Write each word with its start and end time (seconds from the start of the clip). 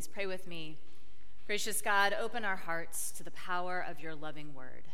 Please 0.00 0.08
pray 0.08 0.24
with 0.24 0.46
me. 0.46 0.78
Gracious 1.46 1.82
God, 1.82 2.16
open 2.18 2.42
our 2.42 2.56
hearts 2.56 3.10
to 3.10 3.22
the 3.22 3.32
power 3.32 3.84
of 3.86 4.00
your 4.00 4.14
loving 4.14 4.54
word. 4.54 4.84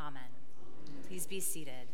Amen. 0.00 0.22
Please 1.06 1.26
be 1.26 1.40
seated. 1.40 1.86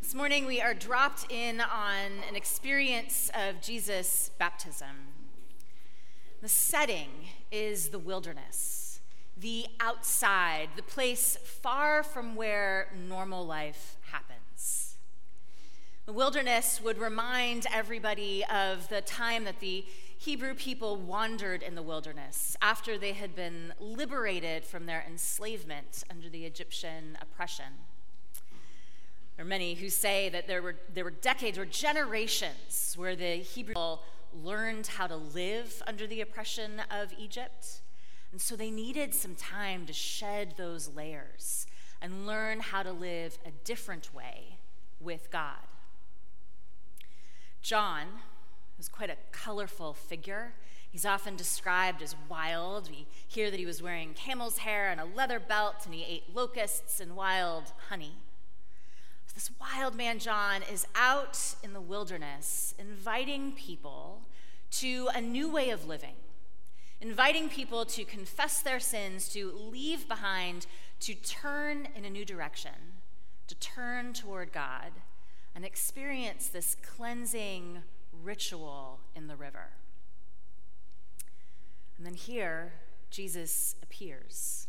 This 0.00 0.14
morning, 0.14 0.46
we 0.46 0.62
are 0.62 0.72
dropped 0.72 1.30
in 1.30 1.60
on 1.60 2.12
an 2.30 2.34
experience 2.34 3.30
of 3.34 3.60
Jesus' 3.60 4.30
baptism. 4.38 5.08
The 6.40 6.48
setting 6.48 7.10
is 7.52 7.90
the 7.90 7.98
wilderness, 7.98 9.00
the 9.36 9.66
outside, 9.80 10.70
the 10.76 10.82
place 10.82 11.36
far 11.44 12.02
from 12.02 12.36
where 12.36 12.90
normal 13.06 13.44
life 13.44 13.98
happens. 14.12 14.87
The 16.08 16.14
wilderness 16.14 16.80
would 16.82 16.96
remind 16.96 17.66
everybody 17.70 18.42
of 18.46 18.88
the 18.88 19.02
time 19.02 19.44
that 19.44 19.60
the 19.60 19.84
Hebrew 20.16 20.54
people 20.54 20.96
wandered 20.96 21.62
in 21.62 21.74
the 21.74 21.82
wilderness 21.82 22.56
after 22.62 22.96
they 22.96 23.12
had 23.12 23.36
been 23.36 23.74
liberated 23.78 24.64
from 24.64 24.86
their 24.86 25.04
enslavement 25.06 26.04
under 26.08 26.30
the 26.30 26.46
Egyptian 26.46 27.18
oppression. 27.20 27.66
There 29.36 29.44
are 29.44 29.48
many 29.48 29.74
who 29.74 29.90
say 29.90 30.30
that 30.30 30.46
there 30.46 30.62
were, 30.62 30.76
there 30.94 31.04
were 31.04 31.10
decades 31.10 31.58
or 31.58 31.66
generations 31.66 32.94
where 32.96 33.14
the 33.14 33.42
Hebrew 33.42 33.74
people 33.74 34.02
learned 34.42 34.86
how 34.86 35.08
to 35.08 35.16
live 35.16 35.82
under 35.86 36.06
the 36.06 36.22
oppression 36.22 36.80
of 36.90 37.12
Egypt. 37.18 37.82
And 38.32 38.40
so 38.40 38.56
they 38.56 38.70
needed 38.70 39.14
some 39.14 39.34
time 39.34 39.84
to 39.84 39.92
shed 39.92 40.54
those 40.56 40.88
layers 40.88 41.66
and 42.00 42.26
learn 42.26 42.60
how 42.60 42.82
to 42.82 42.92
live 42.92 43.36
a 43.44 43.50
different 43.50 44.14
way 44.14 44.56
with 45.00 45.30
God. 45.30 45.58
John 47.68 48.06
was 48.78 48.88
quite 48.88 49.10
a 49.10 49.16
colorful 49.30 49.92
figure. 49.92 50.54
He's 50.90 51.04
often 51.04 51.36
described 51.36 52.00
as 52.00 52.16
wild. 52.26 52.88
We 52.88 53.06
hear 53.26 53.50
that 53.50 53.60
he 53.60 53.66
was 53.66 53.82
wearing 53.82 54.14
camel's 54.14 54.56
hair 54.56 54.88
and 54.88 54.98
a 54.98 55.04
leather 55.04 55.38
belt, 55.38 55.84
and 55.84 55.92
he 55.92 56.02
ate 56.02 56.34
locusts 56.34 56.98
and 56.98 57.14
wild 57.14 57.74
honey. 57.90 58.14
This 59.34 59.50
wild 59.60 59.94
man, 59.94 60.18
John, 60.18 60.62
is 60.62 60.86
out 60.94 61.56
in 61.62 61.74
the 61.74 61.80
wilderness 61.82 62.74
inviting 62.78 63.52
people 63.52 64.22
to 64.70 65.10
a 65.14 65.20
new 65.20 65.50
way 65.50 65.68
of 65.68 65.86
living, 65.86 66.16
inviting 67.02 67.50
people 67.50 67.84
to 67.84 68.04
confess 68.04 68.62
their 68.62 68.80
sins, 68.80 69.28
to 69.34 69.52
leave 69.52 70.08
behind, 70.08 70.66
to 71.00 71.14
turn 71.14 71.88
in 71.94 72.06
a 72.06 72.10
new 72.10 72.24
direction, 72.24 72.72
to 73.46 73.54
turn 73.56 74.14
toward 74.14 74.54
God, 74.54 74.90
and 75.58 75.64
experience 75.64 76.46
this 76.46 76.76
cleansing 76.96 77.82
ritual 78.22 79.00
in 79.16 79.26
the 79.26 79.34
river. 79.34 79.70
And 81.96 82.06
then 82.06 82.14
here, 82.14 82.74
Jesus 83.10 83.74
appears. 83.82 84.68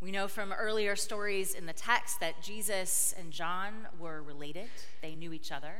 We 0.00 0.12
know 0.12 0.28
from 0.28 0.52
earlier 0.52 0.94
stories 0.94 1.54
in 1.54 1.66
the 1.66 1.72
text 1.72 2.20
that 2.20 2.40
Jesus 2.40 3.16
and 3.18 3.32
John 3.32 3.88
were 3.98 4.22
related, 4.22 4.68
they 5.02 5.16
knew 5.16 5.32
each 5.32 5.50
other. 5.50 5.74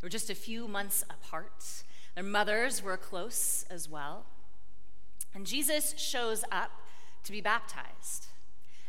They 0.00 0.06
were 0.06 0.10
just 0.10 0.30
a 0.30 0.34
few 0.34 0.66
months 0.66 1.04
apart. 1.08 1.84
Their 2.16 2.24
mothers 2.24 2.82
were 2.82 2.96
close 2.96 3.64
as 3.70 3.88
well. 3.88 4.26
And 5.32 5.46
Jesus 5.46 5.94
shows 5.96 6.42
up 6.50 6.72
to 7.22 7.30
be 7.30 7.40
baptized. 7.40 8.26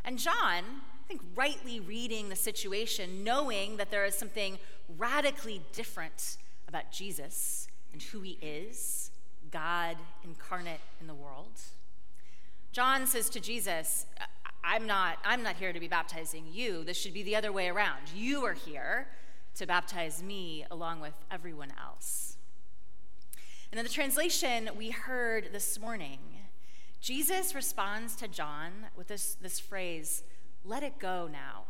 And 0.04 0.18
John, 0.18 0.64
think 1.10 1.22
rightly 1.34 1.80
reading 1.80 2.30
the 2.30 2.36
situation, 2.36 3.24
knowing 3.24 3.78
that 3.78 3.90
there 3.90 4.06
is 4.06 4.14
something 4.14 4.60
radically 5.00 5.60
different 5.74 6.38
about 6.68 6.92
Jesus 6.92 7.68
and 7.92 8.00
who 8.00 8.22
he 8.22 8.38
is, 8.44 9.10
God 9.50 9.98
incarnate 10.24 10.82
in 11.02 11.08
the 11.08 11.16
world. 11.16 11.60
John 12.72 13.08
says 13.08 13.28
to 13.32 13.40
Jesus, 13.40 14.06
I'm 14.64 14.86
not, 14.86 15.18
I'm 15.26 15.42
not 15.42 15.56
here 15.56 15.74
to 15.74 15.80
be 15.80 15.88
baptizing 15.88 16.46
you. 16.52 16.84
This 16.84 16.96
should 16.96 17.16
be 17.16 17.24
the 17.24 17.36
other 17.36 17.52
way 17.52 17.70
around. 17.70 18.02
You 18.16 18.46
are 18.46 18.54
here 18.54 19.08
to 19.56 19.66
baptize 19.66 20.22
me 20.22 20.64
along 20.70 21.00
with 21.00 21.16
everyone 21.32 21.74
else. 21.84 22.38
And 23.72 23.80
in 23.80 23.84
the 23.84 23.92
translation 23.92 24.70
we 24.78 24.92
heard 24.92 25.50
this 25.54 25.80
morning, 25.80 26.20
Jesus 27.02 27.56
responds 27.56 28.16
to 28.18 28.28
John 28.28 28.72
with 28.96 29.08
this, 29.08 29.36
this 29.42 29.60
phrase, 29.60 30.22
let 30.64 30.84
it 30.84 31.00
go 31.00 31.28
now, 31.32 31.64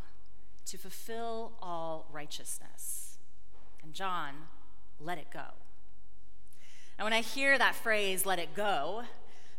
to 0.66 0.78
fulfill 0.78 1.52
all 1.60 2.06
righteousness. 2.12 3.18
And 3.82 3.94
John, 3.94 4.34
let 5.00 5.18
it 5.18 5.28
go. 5.32 5.54
Now, 6.98 7.04
when 7.04 7.12
I 7.12 7.22
hear 7.22 7.56
that 7.56 7.74
phrase, 7.74 8.26
let 8.26 8.38
it 8.38 8.54
go, 8.54 9.04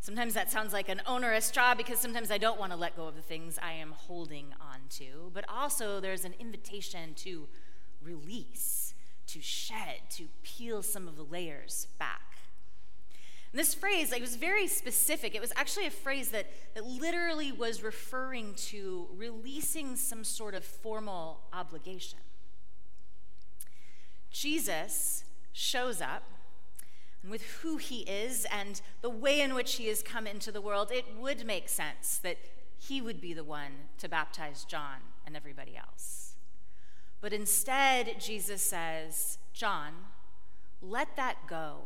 Sometimes 0.02 0.34
that 0.34 0.52
sounds 0.52 0.74
like 0.74 0.90
an 0.90 1.00
onerous 1.06 1.52
job 1.52 1.78
because 1.78 2.00
sometimes 2.00 2.32
I 2.32 2.40
don't 2.40 2.60
want 2.60 2.72
to 2.72 2.76
let 2.76 2.98
go 2.98 3.06
of 3.06 3.16
the 3.16 3.22
things 3.22 3.60
I 3.62 3.74
am 3.74 3.92
holding 3.92 4.48
on 4.60 4.80
to. 4.98 5.30
But 5.32 5.46
also, 5.48 6.00
there's 6.00 6.26
an 6.26 6.34
invitation 6.40 7.14
to 7.18 7.48
release, 8.02 8.96
to 9.28 9.42
shed, 9.44 10.10
to 10.12 10.24
peel 10.42 10.82
some 10.82 11.08
of 11.08 11.18
the 11.18 11.24
layers 11.24 11.86
back. 12.00 12.31
And 13.52 13.60
this 13.60 13.74
phrase, 13.74 14.12
like, 14.12 14.22
was 14.22 14.36
very 14.36 14.68
specific. 14.68 15.36
It 15.36 15.42
was 15.42 15.52
actually 15.56 15.86
a 15.86 15.92
phrase 15.92 16.30
that, 16.30 16.48
that 16.74 16.86
literally 16.86 17.52
was 17.52 17.84
referring 17.84 18.54
to 18.56 19.08
releasing 19.16 19.96
some 19.96 20.24
sort 20.24 20.56
of 20.56 20.64
formal 20.64 21.42
obligation. 21.52 22.20
Jesus 24.30 25.26
shows 25.52 26.02
up 26.02 26.24
and 27.22 27.32
with 27.32 27.44
who 27.62 27.78
he 27.78 28.00
is 28.02 28.48
and 28.52 28.82
the 29.02 29.10
way 29.10 29.42
in 29.42 29.54
which 29.54 29.76
he 29.76 29.88
has 29.88 30.02
come 30.02 30.26
into 30.26 30.52
the 30.52 30.62
world, 30.62 30.92
it 30.92 31.06
would 31.20 31.46
make 31.46 31.70
sense 31.70 32.18
that 32.20 32.38
he 32.78 33.02
would 33.02 33.22
be 33.22 33.34
the 33.34 33.44
one 33.44 33.72
to 34.00 34.10
baptize 34.10 34.64
John 34.64 34.98
and 35.26 35.36
everybody 35.36 35.78
else. 35.78 36.36
But 37.20 37.34
instead, 37.34 38.20
Jesus 38.20 38.64
says, 38.64 39.38
John, 39.54 39.94
let 40.82 41.16
that 41.16 41.48
go. 41.48 41.82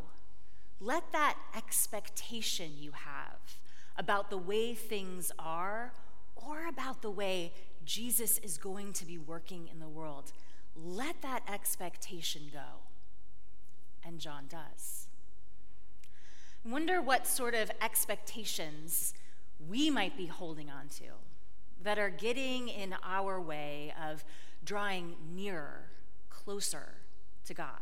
Let 0.79 1.11
that 1.11 1.37
expectation 1.55 2.71
you 2.77 2.91
have 2.91 3.57
about 3.97 4.29
the 4.29 4.37
way 4.37 4.73
things 4.73 5.31
are 5.39 5.93
or 6.35 6.67
about 6.67 7.01
the 7.01 7.09
way 7.09 7.53
Jesus 7.85 8.37
is 8.39 8.57
going 8.57 8.93
to 8.93 9.05
be 9.05 9.17
working 9.17 9.69
in 9.71 9.79
the 9.79 9.87
world, 9.87 10.31
let 10.75 11.21
that 11.21 11.43
expectation 11.51 12.43
go. 12.51 12.81
And 14.03 14.19
John 14.19 14.45
does 14.49 15.07
wonder 16.65 16.99
what 16.99 17.27
sort 17.27 17.53
of 17.53 17.71
expectations 17.81 19.13
we 19.69 19.89
might 19.89 20.17
be 20.17 20.25
holding 20.25 20.69
on 20.69 20.87
to 20.87 21.05
that 21.83 21.99
are 21.99 22.09
getting 22.09 22.67
in 22.67 22.95
our 23.03 23.39
way 23.39 23.93
of 24.03 24.25
drawing 24.63 25.15
nearer, 25.33 25.83
closer 26.29 26.95
to 27.45 27.53
God. 27.53 27.79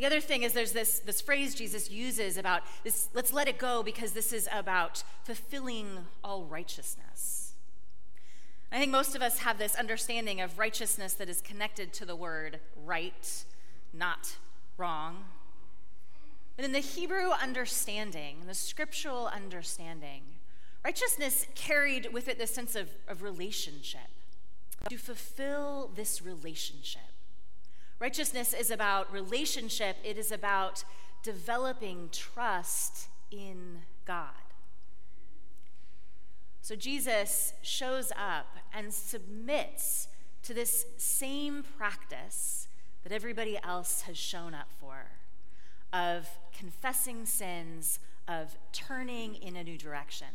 The 0.00 0.06
other 0.06 0.20
thing 0.20 0.44
is 0.44 0.54
there's 0.54 0.72
this, 0.72 1.00
this 1.00 1.20
phrase 1.20 1.54
Jesus 1.54 1.90
uses 1.90 2.38
about 2.38 2.62
this, 2.84 3.10
let's 3.12 3.34
let 3.34 3.48
it 3.48 3.58
go 3.58 3.82
because 3.82 4.12
this 4.12 4.32
is 4.32 4.48
about 4.50 5.04
fulfilling 5.24 6.06
all 6.24 6.44
righteousness. 6.44 7.52
I 8.72 8.78
think 8.78 8.90
most 8.90 9.14
of 9.14 9.20
us 9.20 9.40
have 9.40 9.58
this 9.58 9.74
understanding 9.74 10.40
of 10.40 10.58
righteousness 10.58 11.12
that 11.14 11.28
is 11.28 11.42
connected 11.42 11.92
to 11.92 12.06
the 12.06 12.16
word 12.16 12.60
right, 12.82 13.44
not 13.92 14.38
wrong, 14.78 15.24
but 16.56 16.64
in 16.64 16.72
the 16.72 16.78
Hebrew 16.78 17.32
understanding, 17.32 18.44
the 18.46 18.54
scriptural 18.54 19.26
understanding, 19.26 20.22
righteousness 20.82 21.46
carried 21.54 22.10
with 22.10 22.26
it 22.26 22.38
this 22.38 22.54
sense 22.54 22.74
of, 22.74 22.88
of 23.06 23.22
relationship. 23.22 24.00
To 24.88 24.96
fulfill 24.96 25.90
this 25.94 26.22
relationship. 26.22 27.02
Righteousness 28.00 28.54
is 28.54 28.70
about 28.70 29.12
relationship, 29.12 29.96
it 30.02 30.16
is 30.16 30.32
about 30.32 30.84
developing 31.22 32.08
trust 32.10 33.08
in 33.30 33.82
God. 34.06 34.30
So 36.62 36.74
Jesus 36.74 37.52
shows 37.60 38.10
up 38.16 38.46
and 38.72 38.92
submits 38.92 40.08
to 40.44 40.54
this 40.54 40.86
same 40.96 41.62
practice 41.76 42.68
that 43.02 43.12
everybody 43.12 43.58
else 43.62 44.02
has 44.02 44.16
shown 44.16 44.54
up 44.54 44.68
for 44.80 45.10
of 45.92 46.26
confessing 46.56 47.26
sins, 47.26 47.98
of 48.26 48.56
turning 48.72 49.34
in 49.34 49.56
a 49.56 49.64
new 49.64 49.76
direction. 49.76 50.28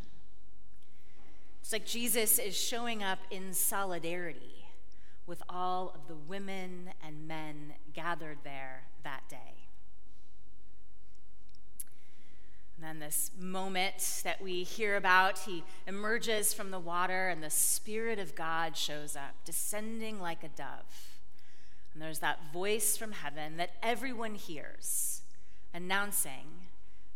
It's 1.62 1.74
like 1.74 1.86
Jesus 1.86 2.38
is 2.38 2.56
showing 2.56 3.02
up 3.02 3.20
in 3.32 3.54
solidarity 3.54 4.65
with 5.28 5.42
all 5.50 5.92
of 5.96 6.08
the 6.08 6.16
women 6.16 6.90
and 7.06 7.28
men 7.28 7.74
gathered 7.94 8.38
there 8.44 8.84
that 9.04 9.24
day. 9.30 9.66
And 12.76 12.84
then 12.86 13.00
this 13.00 13.32
moment 13.40 14.22
that 14.24 14.42
we 14.42 14.64
hear 14.64 14.98
about, 14.98 15.40
he 15.40 15.64
emerges 15.88 16.54
from 16.54 16.72
the 16.72 16.80
water 16.80 17.30
and 17.30 17.42
the 17.42 17.50
Spirit 17.50 18.20
of 18.20 18.36
God 18.36 18.76
shows 18.76 19.16
up, 19.16 19.34
descending 19.46 20.20
like 20.20 20.44
a 20.44 20.50
dove. 20.50 21.16
And 21.94 22.02
there's 22.02 22.20
that 22.20 22.52
voice 22.52 22.98
from 22.98 23.14
heaven 23.14 23.56
that 23.58 23.72
everyone 23.82 24.36
hears 24.36 25.22
announcing 25.74 26.68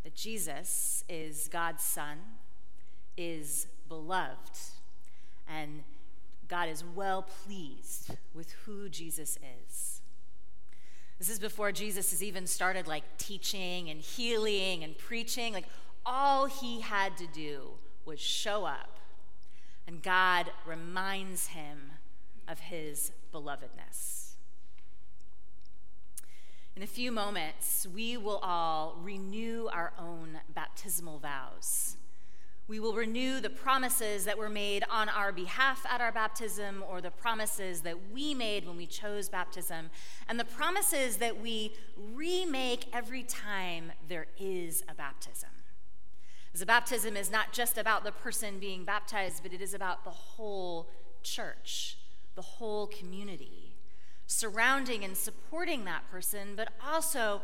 that 0.02 0.14
Jesus 0.14 1.04
is 1.08 1.48
God's 1.52 1.84
Son, 1.84 2.16
is 3.18 3.66
beloved, 3.88 4.58
and 5.46 5.82
God 6.50 6.68
is 6.68 6.82
well 6.96 7.22
pleased 7.22 8.10
with 8.34 8.50
who 8.64 8.88
Jesus 8.88 9.38
is. 9.66 10.02
This 11.20 11.30
is 11.30 11.38
before 11.38 11.70
Jesus 11.70 12.10
has 12.10 12.24
even 12.24 12.46
started 12.46 12.88
like 12.88 13.04
teaching 13.18 13.88
and 13.88 14.00
healing 14.00 14.82
and 14.82 14.98
preaching. 14.98 15.52
Like 15.52 15.66
all 16.04 16.46
he 16.46 16.80
had 16.80 17.16
to 17.18 17.26
do 17.28 17.70
was 18.04 18.18
show 18.18 18.64
up, 18.64 18.98
and 19.86 20.02
God 20.02 20.50
reminds 20.66 21.48
him 21.48 21.92
of 22.48 22.58
his 22.58 23.12
belovedness. 23.32 24.32
In 26.74 26.82
a 26.82 26.86
few 26.86 27.12
moments, 27.12 27.86
we 27.94 28.16
will 28.16 28.38
all 28.38 28.98
renew 29.00 29.68
our 29.72 29.92
own 29.98 30.40
baptismal 30.52 31.18
vows. 31.18 31.96
We 32.70 32.78
will 32.78 32.94
renew 32.94 33.40
the 33.40 33.50
promises 33.50 34.26
that 34.26 34.38
were 34.38 34.48
made 34.48 34.84
on 34.88 35.08
our 35.08 35.32
behalf 35.32 35.84
at 35.90 36.00
our 36.00 36.12
baptism, 36.12 36.84
or 36.88 37.00
the 37.00 37.10
promises 37.10 37.80
that 37.80 38.12
we 38.12 38.32
made 38.32 38.64
when 38.64 38.76
we 38.76 38.86
chose 38.86 39.28
baptism, 39.28 39.90
and 40.28 40.38
the 40.38 40.44
promises 40.44 41.16
that 41.16 41.40
we 41.42 41.74
remake 42.14 42.84
every 42.92 43.24
time 43.24 43.90
there 44.06 44.28
is 44.38 44.84
a 44.88 44.94
baptism. 44.94 45.50
A 46.62 46.64
baptism 46.64 47.16
is 47.16 47.28
not 47.28 47.52
just 47.52 47.76
about 47.76 48.04
the 48.04 48.12
person 48.12 48.60
being 48.60 48.84
baptized, 48.84 49.42
but 49.42 49.52
it 49.52 49.60
is 49.60 49.74
about 49.74 50.04
the 50.04 50.10
whole 50.10 50.90
church, 51.24 51.98
the 52.36 52.42
whole 52.42 52.86
community, 52.86 53.74
surrounding 54.28 55.02
and 55.02 55.16
supporting 55.16 55.86
that 55.86 56.08
person, 56.08 56.54
but 56.54 56.68
also 56.86 57.42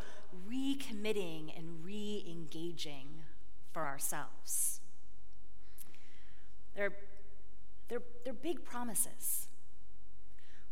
recommitting 0.49 1.53
and 1.59 1.85
re 1.85 2.25
engaging 2.31 3.09
for 3.73 3.87
ourselves. 3.87 4.76
They're, 6.77 6.93
they're, 7.89 8.03
they're 8.25 8.35
big 8.35 8.65
promises. 8.65 9.49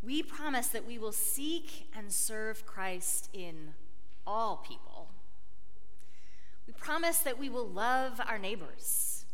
We 0.02 0.22
promise 0.22 0.68
that 0.68 0.86
we 0.86 0.98
will 0.98 1.12
seek 1.12 1.88
and 1.96 2.12
serve 2.12 2.66
Christ 2.66 3.30
in 3.32 3.72
all 4.26 4.58
people. 4.58 5.08
We 6.66 6.74
promise 6.74 7.18
that 7.18 7.38
we 7.38 7.48
will 7.48 7.66
love 7.66 8.20
our 8.26 8.38
neighbors. 8.38 9.24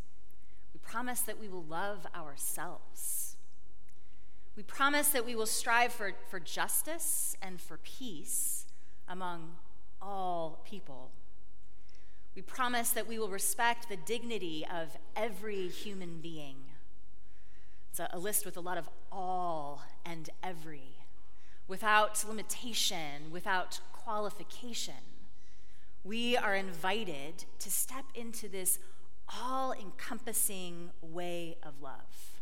We 0.72 0.78
promise 0.78 1.20
that 1.22 1.40
we 1.40 1.49
will 1.49 1.64
love 1.64 2.06
ourselves. 2.14 3.37
We 4.56 4.62
promise 4.62 5.08
that 5.08 5.25
we 5.25 5.34
will 5.34 5.46
strive 5.46 5.93
for, 5.93 6.12
for 6.28 6.38
justice 6.38 7.37
and 7.43 7.61
for 7.61 7.78
peace 7.78 8.67
among 9.08 9.56
all 10.00 10.61
people. 10.64 11.11
We 12.35 12.43
promise 12.43 12.91
that 12.91 13.09
we 13.09 13.19
will 13.19 13.29
respect 13.29 13.88
the 13.88 13.97
dignity 13.97 14.65
of 14.73 14.97
every 15.17 15.69
human 15.69 16.21
being. 16.21 16.56
It's 17.91 17.99
a, 17.99 18.09
a 18.12 18.19
list 18.19 18.44
with 18.44 18.56
a 18.56 18.61
lot 18.61 18.79
of 18.79 18.88
all 19.11 19.82
and 20.06 20.31
every, 20.43 20.97
without 21.67 22.25
limitation, 22.27 23.31
without 23.32 23.81
qualification. 23.93 24.94
We 26.05 26.37
are 26.37 26.55
invited 26.55 27.44
to 27.59 27.71
step 27.71 28.05
into 28.15 28.49
this 28.49 28.79
all 29.29 29.73
encompassing 29.73 30.91
way 31.03 31.56
of 31.62 31.82
love. 31.82 32.41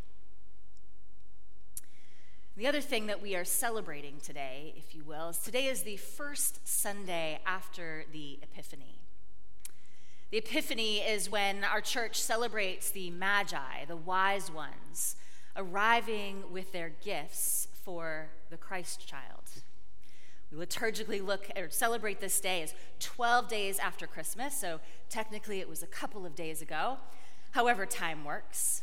The 2.57 2.67
other 2.67 2.81
thing 2.81 3.07
that 3.07 3.23
we 3.23 3.37
are 3.37 3.45
celebrating 3.45 4.19
today, 4.21 4.75
if 4.77 4.95
you 4.95 5.05
will, 5.05 5.31
is 5.31 5.39
today 5.39 5.67
is 5.67 5.83
the 5.83 5.97
first 5.97 6.67
Sunday 6.67 7.41
after 7.47 8.05
the 8.13 8.39
Epiphany. 8.43 8.99
The 10.31 10.37
Epiphany 10.37 10.99
is 10.99 11.31
when 11.31 11.65
our 11.65 11.81
church 11.81 12.21
celebrates 12.21 12.91
the 12.91 13.09
Magi, 13.09 13.87
the 13.87 13.97
wise 13.97 14.51
ones, 14.51 15.17
arriving 15.57 16.43
with 16.53 16.71
their 16.73 16.91
gifts 17.03 17.69
for 17.83 18.29
the 18.51 18.59
Christ 18.59 19.09
child. 19.09 19.63
We 20.53 20.59
liturgically 20.59 21.25
look 21.25 21.49
or 21.57 21.71
celebrate 21.71 22.21
this 22.21 22.41
day 22.41 22.63
as 22.63 22.75
12 23.01 23.49
days 23.49 23.79
after 23.79 24.07
Christmas, 24.07 24.55
so 24.55 24.81
technically 25.09 25.61
it 25.61 25.69
was 25.69 25.83
a 25.83 25.87
couple 25.87 26.27
of 26.27 26.35
days 26.35 26.61
ago, 26.61 26.99
however, 27.53 27.87
time 27.87 28.23
works. 28.23 28.83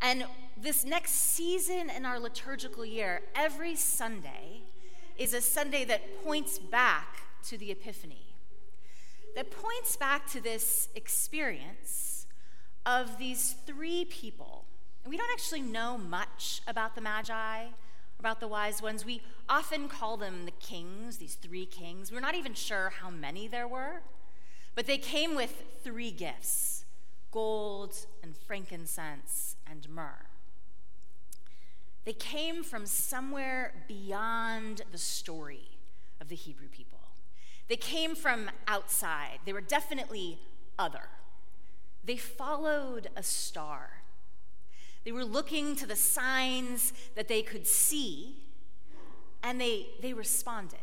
And 0.00 0.26
this 0.56 0.84
next 0.84 1.10
season 1.10 1.90
in 1.90 2.06
our 2.06 2.20
liturgical 2.20 2.86
year, 2.86 3.22
every 3.34 3.74
Sunday 3.74 4.62
is 5.18 5.34
a 5.34 5.40
Sunday 5.40 5.84
that 5.86 6.22
points 6.22 6.60
back 6.60 7.16
to 7.46 7.58
the 7.58 7.72
Epiphany 7.72 8.33
that 9.34 9.50
points 9.50 9.96
back 9.96 10.26
to 10.30 10.40
this 10.40 10.88
experience 10.94 12.26
of 12.86 13.18
these 13.18 13.56
three 13.66 14.04
people. 14.04 14.64
And 15.02 15.10
we 15.10 15.16
don't 15.16 15.30
actually 15.32 15.62
know 15.62 15.98
much 15.98 16.62
about 16.66 16.94
the 16.94 17.00
Magi, 17.00 17.66
about 18.18 18.40
the 18.40 18.48
wise 18.48 18.80
ones. 18.80 19.04
We 19.04 19.22
often 19.48 19.88
call 19.88 20.16
them 20.16 20.44
the 20.44 20.52
kings, 20.52 21.18
these 21.18 21.34
three 21.34 21.66
kings. 21.66 22.10
We're 22.12 22.20
not 22.20 22.34
even 22.34 22.54
sure 22.54 22.92
how 23.00 23.10
many 23.10 23.48
there 23.48 23.68
were, 23.68 24.02
but 24.74 24.86
they 24.86 24.98
came 24.98 25.34
with 25.34 25.64
three 25.82 26.10
gifts 26.10 26.84
gold 27.30 28.06
and 28.22 28.36
frankincense 28.36 29.56
and 29.68 29.88
myrrh. 29.88 30.26
They 32.04 32.12
came 32.12 32.62
from 32.62 32.86
somewhere 32.86 33.72
beyond 33.88 34.82
the 34.92 34.98
story 34.98 35.68
of 36.20 36.28
the 36.28 36.36
Hebrew 36.36 36.68
people. 36.68 36.93
They 37.68 37.76
came 37.76 38.14
from 38.14 38.50
outside, 38.68 39.38
they 39.44 39.52
were 39.52 39.60
definitely 39.60 40.38
other. 40.78 41.08
They 42.04 42.16
followed 42.16 43.08
a 43.16 43.22
star. 43.22 44.02
They 45.04 45.12
were 45.12 45.24
looking 45.24 45.76
to 45.76 45.86
the 45.86 45.96
signs 45.96 46.92
that 47.14 47.28
they 47.28 47.42
could 47.42 47.66
see, 47.66 48.36
and 49.42 49.60
they, 49.60 49.88
they 50.00 50.12
responded. 50.12 50.78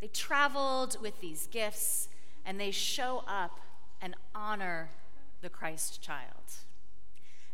They 0.00 0.08
traveled 0.08 0.98
with 1.00 1.20
these 1.20 1.46
gifts, 1.46 2.08
and 2.44 2.60
they 2.60 2.70
show 2.70 3.24
up 3.26 3.60
and 4.02 4.14
honor 4.34 4.90
the 5.40 5.48
Christ 5.48 6.02
child. 6.02 6.52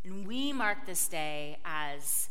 And 0.04 0.26
we 0.26 0.52
mark 0.52 0.86
this 0.86 1.06
day 1.06 1.58
as 1.64 2.28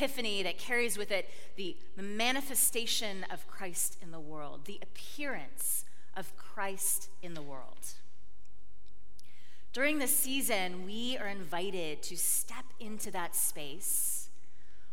epiphany 0.00 0.42
that 0.42 0.56
carries 0.56 0.96
with 0.96 1.10
it 1.10 1.28
the, 1.56 1.76
manifestation 1.96 3.26
of 3.30 3.46
Christ 3.46 3.98
in 4.00 4.10
the 4.10 4.20
world, 4.20 4.64
the 4.64 4.80
appearance 4.82 5.84
of 6.16 6.34
Christ 6.36 7.10
in 7.22 7.34
the 7.34 7.42
world. 7.42 7.92
During 9.74 9.98
this 9.98 10.16
season, 10.16 10.86
we 10.86 11.18
are 11.18 11.28
invited 11.28 12.02
to 12.04 12.16
step 12.16 12.64
into 12.80 13.10
that 13.10 13.36
space 13.36 14.30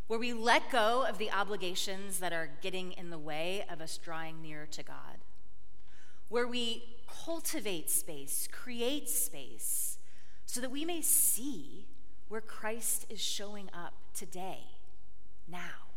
where 0.08 0.20
we 0.20 0.34
let 0.34 0.70
go 0.70 1.06
of 1.08 1.18
the 1.18 1.32
obligations 1.32 2.20
that 2.20 2.34
are 2.34 2.50
getting 2.62 2.92
in 2.92 3.10
the 3.10 3.18
way 3.18 3.64
of 3.72 3.80
us 3.80 3.98
drawing 3.98 4.42
near 4.42 4.68
to 4.72 4.84
God, 4.84 5.24
where 6.28 6.48
we 6.48 6.84
cultivate 7.26 7.90
space, 7.90 8.50
create 8.52 9.10
space, 9.10 10.00
so 10.46 10.60
that 10.60 10.72
we 10.72 10.84
may 10.84 11.02
see 11.02 11.88
where 12.28 12.42
Christ 12.42 13.06
is 13.10 13.22
showing 13.22 13.70
up 13.74 13.94
today 14.14 14.77
now. 15.52 15.88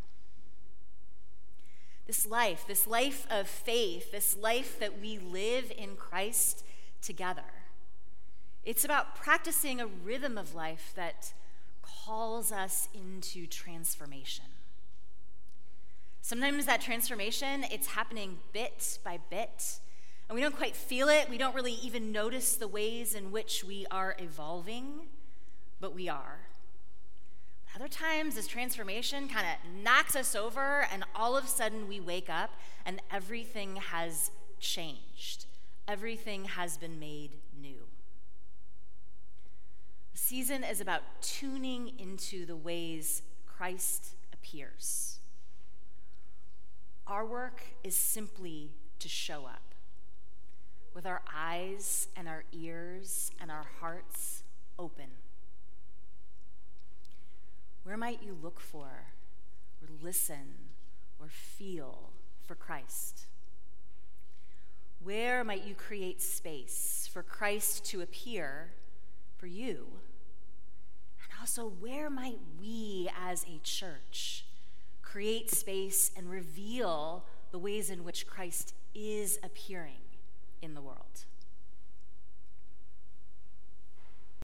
This 2.07 2.27
life, 2.27 2.65
this 2.67 2.87
life 2.87 3.27
of 3.31 3.49
faith, 3.49 4.11
this 4.13 4.37
life 4.37 4.79
that 4.81 5.01
we 5.01 5.19
live 5.19 5.73
in 5.77 5.97
Christ 5.97 6.65
together, 7.03 7.43
it's 8.65 8.85
about 8.85 9.15
practicing 9.15 9.81
a 9.81 9.87
rhythm 9.87 10.37
of 10.37 10.55
life 10.55 10.93
that 10.97 11.33
calls 11.83 12.53
us 12.53 12.89
into 12.95 13.47
transformation. 13.47 14.45
Sometimes 16.23 16.67
that 16.67 16.81
transformation, 16.81 17.65
it's 17.71 17.89
happening 17.89 18.39
bit 18.53 18.99
by 19.03 19.19
bit, 19.31 19.79
and 20.29 20.35
we 20.35 20.43
don't 20.43 20.57
quite 20.57 20.77
feel 20.77 21.09
it. 21.09 21.29
We 21.31 21.39
don't 21.39 21.55
really 21.55 21.73
even 21.73 22.13
notice 22.13 22.55
the 22.55 22.69
ways 22.69 23.15
in 23.15 23.33
which 23.33 23.65
we 23.65 23.87
are 23.91 24.15
evolving, 24.19 25.09
but 25.81 25.95
we 25.95 26.09
are. 26.09 26.41
Other 27.75 27.89
times, 27.89 28.35
this 28.35 28.49
transformation 28.49 29.29
kind 29.29 29.47
of 29.47 29.83
knocks 29.83 30.17
us 30.17 30.35
over, 30.35 30.87
and 30.93 31.05
all 31.15 31.37
of 31.37 31.45
a 31.45 31.49
sudden 31.49 31.87
we 31.89 32.01
wake 32.01 32.29
up 32.29 32.51
and 32.85 33.01
everything 33.11 33.77
has 33.77 34.33
changed. 34.59 35.47
Everything 35.87 36.45
has 36.47 36.77
been 36.77 36.99
made 36.99 37.31
new. 37.61 37.87
The 40.13 40.19
season 40.19 40.65
is 40.65 40.81
about 40.81 41.03
tuning 41.23 41.93
into 41.99 42.45
the 42.45 42.57
ways 42.57 43.23
Christ 43.47 44.15
appears. 44.33 45.21
Our 47.07 47.25
work 47.25 47.63
is 47.85 47.97
simply 47.97 48.71
to 48.99 49.09
show 49.09 49.47
up 49.47 49.75
with 50.95 51.07
our 51.07 51.23
eyes 51.35 52.09
and 52.17 52.29
our 52.29 52.45
ears 52.53 53.31
and 53.41 53.51
our 53.51 53.67
hearts 53.81 54.43
open. 54.79 55.07
Where 57.83 57.97
might 57.97 58.23
you 58.23 58.37
look 58.41 58.61
for 58.61 58.89
or 59.83 59.89
listen 60.03 60.55
or 61.19 61.29
feel 61.29 62.11
for 62.45 62.55
Christ? 62.55 63.27
Where 65.03 65.43
might 65.45 65.65
you 65.65 65.75
create 65.75 66.21
space 66.21 67.09
for 67.11 67.23
Christ 67.23 67.87
to 67.87 68.03
appear 68.03 68.73
for 69.39 69.47
you? 69.47 69.87
And 71.23 71.41
also, 71.41 71.67
where 71.67 72.11
might 72.11 72.39
we 72.61 73.09
as 73.19 73.45
a 73.45 73.59
church 73.63 74.45
create 75.01 75.51
space 75.51 76.11
and 76.15 76.31
reveal 76.31 77.25
the 77.51 77.59
ways 77.59 77.89
in 77.89 78.05
which 78.05 78.27
Christ 78.27 78.75
is 78.95 79.39
appearing 79.43 80.03
in 80.61 80.75
the 80.75 80.83
world? 80.83 81.25